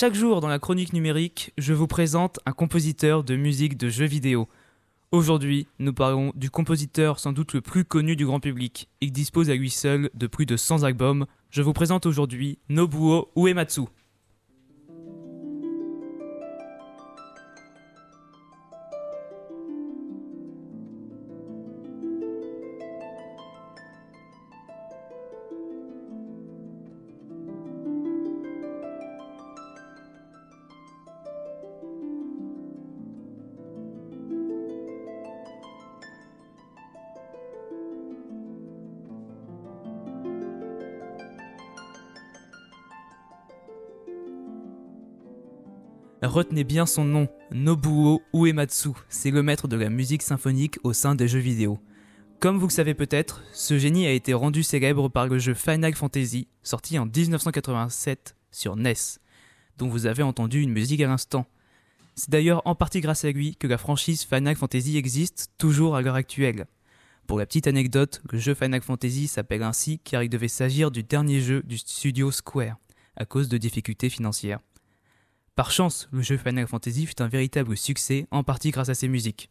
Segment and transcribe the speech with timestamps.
[0.00, 4.06] Chaque jour dans la chronique numérique, je vous présente un compositeur de musique de jeux
[4.06, 4.48] vidéo.
[5.12, 8.88] Aujourd'hui, nous parlons du compositeur sans doute le plus connu du grand public.
[9.02, 11.26] Il dispose à lui seul de plus de 100 albums.
[11.50, 13.82] Je vous présente aujourd'hui Nobuo Uematsu.
[46.22, 51.14] Retenez bien son nom, Nobuo Uematsu, c'est le maître de la musique symphonique au sein
[51.14, 51.78] des jeux vidéo.
[52.40, 55.94] Comme vous le savez peut-être, ce génie a été rendu célèbre par le jeu Final
[55.94, 58.92] Fantasy, sorti en 1987 sur NES,
[59.78, 61.46] dont vous avez entendu une musique à l'instant.
[62.16, 66.02] C'est d'ailleurs en partie grâce à lui que la franchise Final Fantasy existe toujours à
[66.02, 66.66] l'heure actuelle.
[67.26, 71.02] Pour la petite anecdote, le jeu Final Fantasy s'appelle ainsi car il devait s'agir du
[71.02, 72.76] dernier jeu du studio Square,
[73.16, 74.60] à cause de difficultés financières.
[75.56, 79.08] Par chance, le jeu Final Fantasy fut un véritable succès, en partie grâce à ses
[79.08, 79.50] musiques.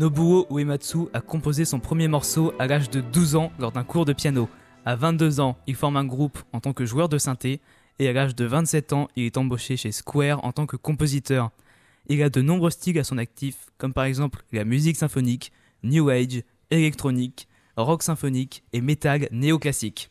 [0.00, 4.06] Nobuo Uematsu a composé son premier morceau à l'âge de 12 ans lors d'un cours
[4.06, 4.48] de piano.
[4.86, 7.60] À 22 ans, il forme un groupe en tant que joueur de synthé
[7.98, 11.50] et à l'âge de 27 ans, il est embauché chez Square en tant que compositeur.
[12.06, 15.52] Il a de nombreux styles à son actif, comme par exemple la musique symphonique,
[15.82, 17.46] new age, électronique,
[17.76, 20.10] rock symphonique et metal néoclassique.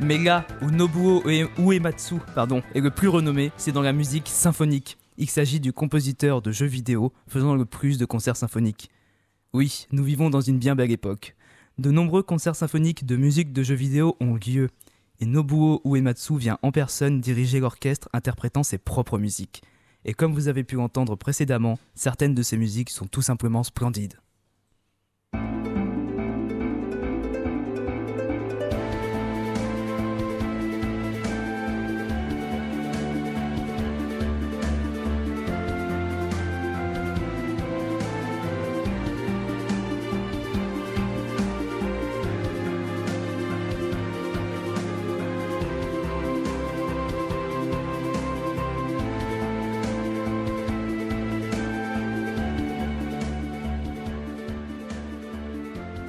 [0.00, 1.22] Mais là où Nobuo
[1.58, 4.96] Uematsu pardon, est le plus renommé, c'est dans la musique symphonique.
[5.16, 8.90] Il s'agit du compositeur de jeux vidéo faisant le plus de concerts symphoniques.
[9.52, 11.34] Oui, nous vivons dans une bien belle époque.
[11.78, 14.68] De nombreux concerts symphoniques de musique de jeux vidéo ont lieu,
[15.20, 19.62] et Nobuo Uematsu vient en personne diriger l'orchestre interprétant ses propres musiques.
[20.04, 24.14] Et comme vous avez pu l'entendre précédemment, certaines de ces musiques sont tout simplement splendides.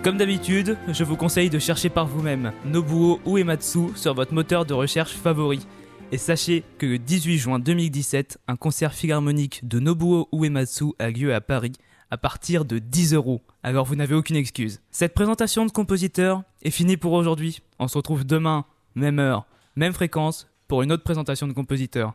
[0.01, 4.73] Comme d'habitude, je vous conseille de chercher par vous-même Nobuo Uematsu sur votre moteur de
[4.73, 5.59] recherche favori.
[6.13, 11.35] Et sachez que le 18 juin 2017, un concert philharmonique de Nobuo Uematsu a lieu
[11.35, 11.73] à Paris
[12.11, 13.41] à partir de 10 euros.
[13.61, 14.79] Alors vous n'avez aucune excuse.
[14.89, 17.61] Cette présentation de compositeur est finie pour aujourd'hui.
[17.77, 18.63] On se retrouve demain,
[18.95, 22.13] même heure, même fréquence, pour une autre présentation de compositeur.